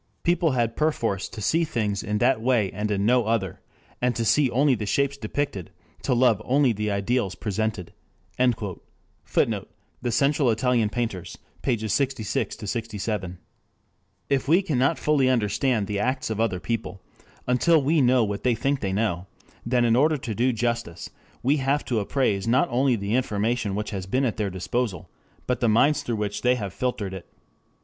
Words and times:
People 0.23 0.53
had 0.53 0.75
perforce 0.75 1.29
to 1.29 1.41
see 1.41 1.63
things 1.63 2.01
in 2.01 2.17
that 2.17 2.41
way 2.41 2.71
and 2.71 2.89
in 2.89 3.05
no 3.05 3.25
other, 3.25 3.61
and 4.01 4.15
to 4.15 4.25
see 4.25 4.49
only 4.49 4.73
the 4.73 4.87
shapes 4.87 5.15
depicted, 5.15 5.69
to 6.01 6.15
love 6.15 6.41
only 6.43 6.73
the 6.73 6.89
ideals 6.89 7.35
presented...." 7.35 7.93
[Footnote: 9.23 9.69
The 10.01 10.11
Central 10.11 10.49
Italian 10.49 10.89
Painters, 10.89 11.37
pp. 11.61 11.87
66 11.87 12.57
67.] 12.57 13.33
2 13.33 13.37
If 14.27 14.47
we 14.47 14.63
cannot 14.63 14.97
fully 14.97 15.29
understand 15.29 15.85
the 15.85 15.99
acts 15.99 16.31
of 16.31 16.41
other 16.41 16.59
people, 16.59 17.03
until 17.45 17.79
we 17.79 18.01
know 18.01 18.23
what 18.23 18.41
they 18.43 18.55
think 18.55 18.79
they 18.79 18.93
know, 18.93 19.27
then 19.63 19.85
in 19.85 19.95
order 19.95 20.17
to 20.17 20.33
do 20.33 20.51
justice 20.51 21.11
we 21.43 21.57
have 21.57 21.85
to 21.85 21.99
appraise 21.99 22.47
not 22.47 22.67
only 22.71 22.95
the 22.95 23.13
information 23.13 23.75
which 23.75 23.91
has 23.91 24.07
been 24.07 24.25
at 24.25 24.37
their 24.37 24.49
disposal, 24.49 25.11
but 25.45 25.59
the 25.59 25.69
minds 25.69 26.01
through 26.01 26.15
which 26.15 26.41
they 26.41 26.55
have 26.55 26.73
filtered 26.73 27.13
it. 27.13 27.31